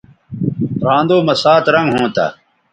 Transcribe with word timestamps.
رھاندو 0.85 1.17
مہ 1.25 1.33
سات 1.41 1.65
رنگ 1.73 1.87
ھونتہ 1.93 2.25